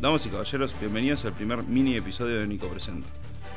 [0.00, 3.06] Damas y caballeros, bienvenidos al primer mini episodio de Nico Presenta.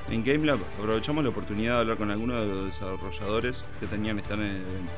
[0.09, 4.38] En GameLab aprovechamos la oportunidad de hablar con algunos de los desarrolladores que tenían estar
[4.38, 4.91] en el evento,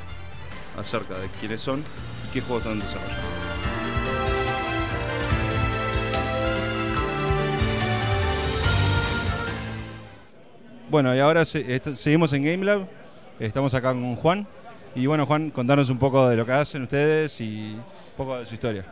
[0.76, 1.84] acerca de quiénes son
[2.28, 3.28] y qué juegos están desarrollando.
[10.90, 12.90] Bueno, y ahora seguimos en GameLab,
[13.40, 14.48] estamos acá con Juan.
[14.96, 18.48] Y bueno, Juan, contanos un poco de lo que hacen ustedes y un poco de
[18.48, 18.84] su historia.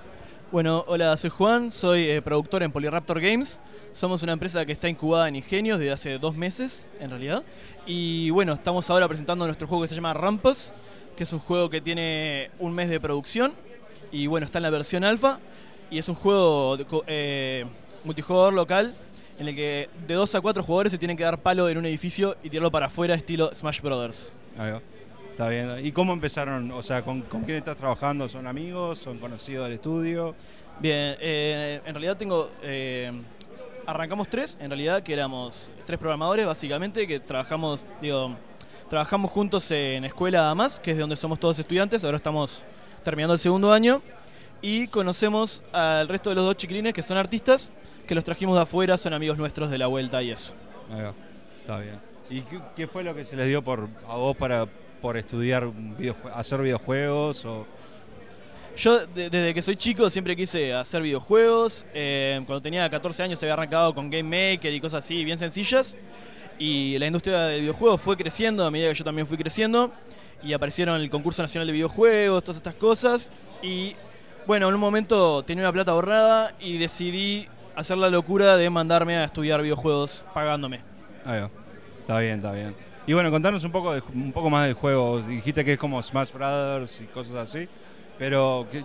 [0.53, 3.59] Bueno, hola, soy Juan, soy eh, productor en Polyraptor Games.
[3.91, 7.41] Somos una empresa que está incubada en Ingenios desde hace dos meses, en realidad.
[7.87, 10.71] Y bueno, estamos ahora presentando nuestro juego que se llama Rampus,
[11.17, 13.53] que es un juego que tiene un mes de producción.
[14.11, 15.39] Y bueno, está en la versión alfa.
[15.89, 17.65] Y es un juego de eh,
[18.03, 18.93] multijugador local
[19.39, 21.87] en el que de dos a cuatro jugadores se tienen que dar palo en un
[21.87, 24.35] edificio y tirarlo para afuera, estilo Smash Brothers.
[24.59, 24.81] Ahí va.
[25.33, 25.83] Está bien.
[25.83, 26.71] ¿Y cómo empezaron?
[26.71, 28.29] O sea, ¿con, con quién estás trabajando?
[28.29, 28.99] ¿Son amigos?
[28.99, 30.35] ¿Son conocidos del estudio?
[30.79, 32.49] Bien, eh, en realidad tengo.
[32.61, 33.11] eh,
[33.85, 38.35] arrancamos tres, en realidad, que éramos tres programadores, básicamente, que trabajamos, digo,
[38.89, 42.63] trabajamos juntos en Escuela AMAS, que es de donde somos todos estudiantes, ahora estamos
[43.03, 44.01] terminando el segundo año,
[44.61, 47.71] y conocemos al resto de los dos chiquilines que son artistas,
[48.07, 50.53] que los trajimos de afuera, son amigos nuestros de la vuelta y eso.
[50.89, 51.13] Ahí va.
[51.59, 51.99] Está bien.
[52.29, 54.65] ¿Y qué, qué fue lo que se les dio por, a vos para
[55.03, 57.43] por estudiar videojue- hacer videojuegos?
[57.43, 57.67] O,
[58.77, 61.85] Yo de- desde que soy chico siempre quise hacer videojuegos.
[61.93, 64.23] eh, cuando tenía 14 años había arrancado con Game
[64.53, 65.97] Maker y cosas así bien sencillas.
[66.57, 69.91] Y la industria del videojuego fue creciendo a medida que yo también fui creciendo.
[70.41, 73.29] Y aparecieron el concurso nacional de videojuegos, todas estas cosas.
[73.61, 73.95] Y
[74.47, 79.17] bueno, en un momento tenía una plata ahorrada y decidí hacer la locura de mandarme
[79.17, 80.79] a estudiar videojuegos pagándome.
[81.25, 81.49] ahí va.
[81.99, 82.75] Está bien, está bien.
[83.05, 85.21] Y bueno, contanos un poco, de- un poco más del juego.
[85.21, 87.67] Dijiste que es como Smash Brothers y cosas así.
[88.17, 88.83] Pero, ¿qué,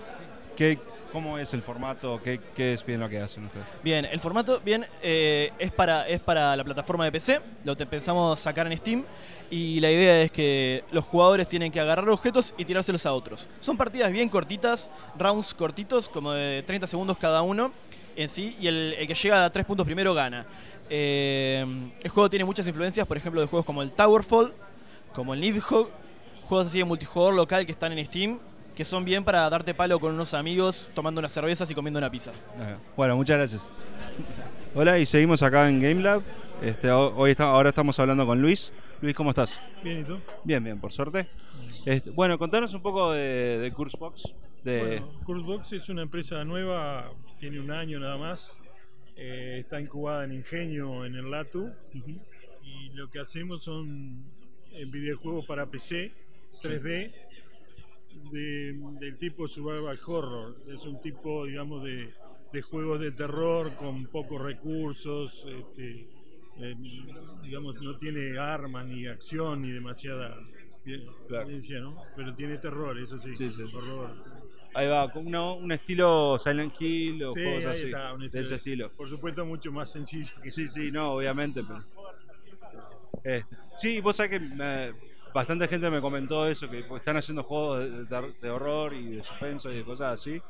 [0.57, 0.79] qué,
[1.13, 2.21] ¿cómo es el formato?
[2.25, 3.65] ¿Qué, ¿Qué es bien lo que hacen ustedes?
[3.85, 8.41] Bien, el formato bien eh, es, para, es para la plataforma de PC, lo pensamos
[8.41, 9.05] sacar en Steam
[9.51, 13.47] y la idea es que los jugadores tienen que agarrar objetos y tirárselos a otros.
[13.61, 17.71] Son partidas bien cortitas, rounds cortitos, como de 30 segundos cada uno
[18.23, 20.45] en sí, y el, el que llega a 3 puntos primero gana.
[20.91, 21.65] Eh,
[22.03, 24.53] el juego tiene muchas influencias, por ejemplo, de juegos como el Towerfall,
[25.15, 25.89] como el Nidhogg,
[26.45, 28.39] juegos así de multijugador local que están en Steam,
[28.75, 32.11] que son bien para darte palo con unos amigos, tomando unas cervezas y comiendo una
[32.11, 32.33] pizza.
[32.97, 33.71] Bueno, muchas gracias.
[34.75, 36.23] Hola, y seguimos acá en GameLab.
[36.63, 38.73] Este, ho- hoy está- ahora estamos hablando con Luis.
[39.01, 39.61] Luis, ¿cómo estás?
[39.83, 40.19] Bien, ¿y tú?
[40.45, 41.29] Bien, bien, por suerte.
[41.85, 44.33] Este, bueno, contanos un poco de, de Cursebox.
[44.79, 48.55] Bueno, Cursebox es una empresa nueva, tiene un año nada más.
[49.21, 51.73] eh, está incubada en Ingenio, en el LATU.
[51.93, 54.23] Y lo que hacemos son
[54.93, 56.13] videojuegos para PC,
[56.63, 57.13] 3D,
[58.31, 60.57] de- del tipo Survival Horror.
[60.73, 62.13] Es un tipo, digamos, de,
[62.53, 65.45] de juegos de terror con pocos recursos.
[65.49, 66.07] este,
[66.61, 66.75] eh,
[67.43, 70.31] digamos, no tiene armas, ni acción, ni demasiada
[71.27, 71.47] Claro.
[71.47, 72.03] violencia, ¿no?
[72.17, 73.35] Pero tiene terror, eso sí.
[73.35, 73.63] Sí, sí.
[73.63, 74.17] Horror.
[74.75, 77.87] Ahí va, con uno- un estilo Silent Hill o Sí, juegos así.
[77.87, 78.91] está, de ese estilo.
[78.93, 81.63] Por supuesto, mucho más sencillo que Sí, sí, no, obviamente.
[81.63, 81.85] Pero...
[83.25, 84.93] Este, sí, vos sabés que me-
[85.35, 89.25] bastante gente me comentó eso, que están haciendo juegos de, de- de horror y de
[89.25, 90.41] suspenso y de cosas así.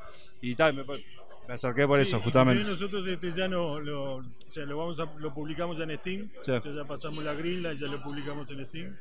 [0.41, 2.63] Y tal, me, me acerqué por Sí, eso, justamente.
[2.65, 6.31] Nosotros este ya no lo, o sea, lo vamos a, lo publicamos ya en Steam,
[6.43, 6.51] Sí.
[6.53, 8.97] o sea, ya pasamos la grilla y ya lo publicamos en Steam.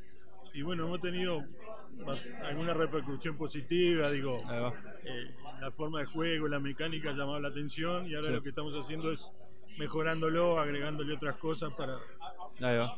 [0.57, 1.35] Y bueno, hemos tenido
[2.43, 4.39] alguna repercusión positiva, digo,
[5.03, 8.33] eh, la forma de juego, la mecánica ha llamado la atención y ahora Sí.
[8.33, 9.31] lo que estamos haciendo es
[9.77, 11.99] mejorándolo, agregándole otras cosas para,
[12.59, 12.95] para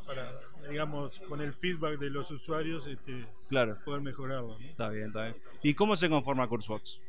[0.70, 3.78] digamos, con el feedback de los usuarios este, claro.
[3.84, 4.58] poder mejorarlo.
[4.58, 4.66] ¿no?
[4.66, 5.36] Está bien, está bien.
[5.62, 7.02] ¿Y cómo se conforma Cursebox?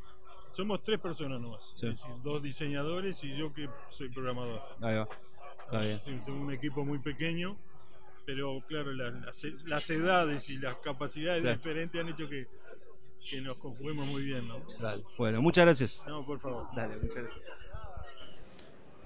[0.51, 1.87] Somos tres personas nomás, Sí.
[1.87, 4.61] es decir, dos diseñadores y yo que soy programador.
[4.81, 5.09] Ahí va.
[5.61, 5.97] Está bien.
[6.01, 7.57] Somos un equipo muy pequeño,
[8.35, 11.49] pero claro, la- las, las edades y las capacidades Sí.
[11.49, 12.47] diferentes han hecho que,
[13.29, 14.61] que nos conjuguemos muy bien, ¿no?
[14.81, 15.03] Dale.
[15.19, 16.03] Bueno, muchas gracias.
[16.07, 16.67] No, por favor.
[16.77, 17.43] Dale, muchas gracias.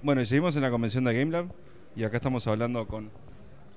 [0.03, 1.51] Bueno, y seguimos en la convención de GameLab
[1.95, 3.09] y acá estamos hablando con...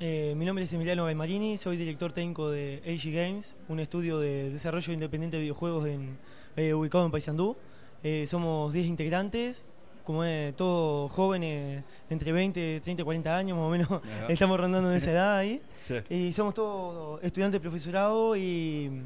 [0.01, 4.51] Eh, mi nombre es Emiliano Gaimarini, soy director técnico de AG Games, un estudio de
[4.51, 6.19] desarrollo independiente de videojuegos en,
[6.57, 7.57] eh, ubicado en Paysandú.
[8.05, 9.65] Eh, somos 10 integrantes,
[10.09, 13.89] como es, todos jóvenes, entre 20, 30 y 40 años más o menos,
[14.31, 15.61] estamos rondando en esa edad ahí.
[15.83, 15.97] Sí.
[16.09, 19.03] Y somos todos estudiantes de profesorado y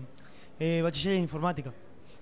[0.61, 1.73] eh, bachiller en informática.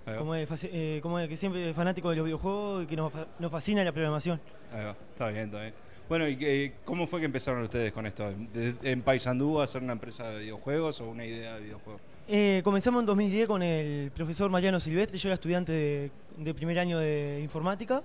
[0.07, 0.17] Ahí.
[0.17, 3.53] Como es, eh, como es que siempre fanático de los videojuegos y que nos, nos
[3.53, 4.41] fascina la programación.
[4.73, 4.97] Ahí va.
[5.13, 5.75] Está bien, está bien.
[6.09, 8.33] Bueno, ¿y qué- cómo fue que empezaron ustedes con esto?
[8.55, 12.01] ¿De- ¿En Paysandú a hacer una empresa de videojuegos o una idea de videojuegos?
[12.27, 16.79] Eh, comenzamos en 2010 con el profesor Mariano Silvestre, yo era estudiante de, de primer
[16.79, 18.03] año de informática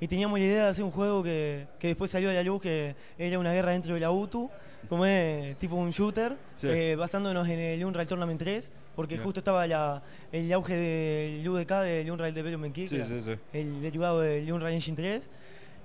[0.00, 2.60] y teníamos la idea de hacer un juego que, que después salió a la luz,
[2.62, 4.50] que era una guerra dentro de la UTU,
[4.88, 6.68] como es tipo un shooter, Sí.
[6.68, 9.24] eh, basándonos en el Unreal Tournament 3, porque Bien.
[9.24, 10.02] justo estaba la-
[10.32, 13.34] el auge del UDK, del Unreal Development Kit, Sí, sí, sí.
[13.52, 15.28] el derivado del Unreal Engine 3.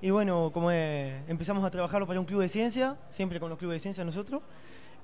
[0.03, 3.57] Y bueno, como eh, empezamos a trabajarlo para un club de ciencia, siempre con los
[3.59, 4.41] clubes de ciencia nosotros.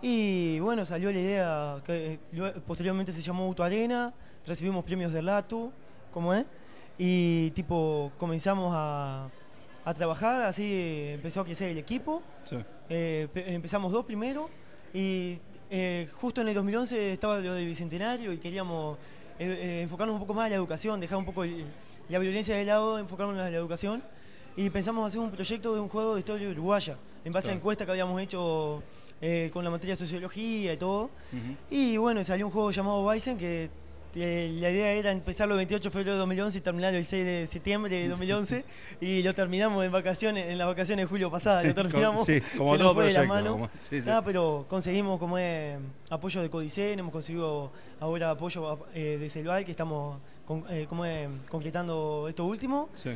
[0.01, 4.13] Y bueno, salió la idea que eh, posteriormente se llamó Auto Arena,
[4.45, 5.71] recibimos premios del LATU,
[6.12, 6.45] como es,
[6.97, 9.29] y tipo comenzamos a,
[9.85, 12.21] a trabajar, así empezó a crecer el equipo.
[12.44, 12.57] Sí.
[12.89, 14.49] Eh, pe- empezamos dos primero
[14.94, 15.39] y
[15.69, 18.97] eh, justo en el 2011 estaba lo del Bicentenario y queríamos
[19.39, 21.65] eh, enfocarnos un poco más en la educación, dejar un poco el-
[22.09, 24.01] la violencia de lado, enfocarnos en la educación
[24.55, 27.85] y pensamos hacer un proyecto de un juego de historia uruguaya en base a encuesta
[27.85, 28.81] que habíamos hecho
[29.21, 31.09] eh, con la materia de sociología y todo.
[31.69, 33.69] Y bueno, salió un juego llamado Bison que
[34.21, 37.25] eh, la idea era empezarlo el 28 de febrero de 2011 y terminarlo el 6
[37.25, 38.65] de septiembre de 2011
[39.01, 42.25] y lo terminamos en vacaciones en las vacaciones de julio pasada, lo terminamos.
[42.25, 43.51] Sí, como se todo fue de la mano.
[43.53, 44.09] como- sí, sí.
[44.25, 45.77] Pero conseguimos como eh,
[46.09, 51.03] apoyo de Codicen, hemos conseguido ahora apoyo eh, de Celval, que estamos con- eh, como,
[51.49, 52.89] concretando esto último.
[52.93, 53.11] Sí.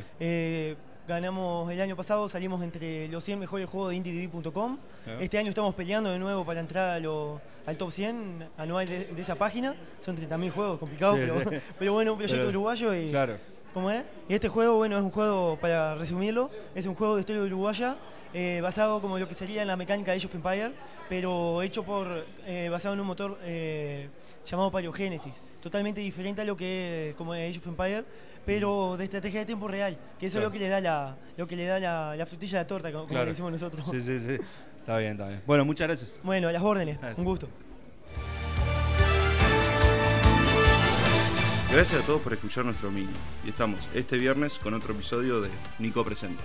[1.08, 4.78] Ganamos el año pasado, salimos entre los 100 mejores juegos de IndieDB.com.
[5.06, 5.16] Ah.
[5.20, 9.06] Este año estamos peleando de nuevo para entrar a lo- al top 100 anual de,
[9.06, 9.74] de esa página.
[9.98, 11.56] Son 30.000 juegos, complicado, Sí, pero, sí.
[11.78, 13.36] pero bueno, un proyecto Pero- uruguayo y Claro.
[13.74, 14.04] ¿Cómo es?
[14.28, 17.96] Y este juego, bueno, es un juego, para resumirlo, es un juego de historia uruguaya,
[18.34, 20.72] eh, basado como lo que sería en la mecánica de Age of Empire,
[21.08, 22.06] pero hecho por,
[22.46, 24.08] eh, basado en un motor eh,
[24.46, 28.04] llamado Paleogénesis, totalmente diferente a lo que es como es Age of Empire,
[28.44, 30.48] pero de estrategia de tiempo real, que eso Claro.
[30.48, 32.66] es lo que le da la, lo que le da la, la frutilla a la
[32.66, 33.24] torta, como, Claro.
[33.24, 33.86] le decimos nosotros.
[33.90, 34.36] Sí, sí, sí.
[34.80, 35.42] Está bien, está bien.
[35.46, 36.20] Bueno, muchas gracias.
[36.24, 37.48] Bueno, a las órdenes, un gusto.
[41.72, 43.08] Gracias a todos por escuchar nuestro mini.
[43.46, 45.48] Y estamos este viernes con otro episodio de
[45.78, 46.44] Nico Presenta.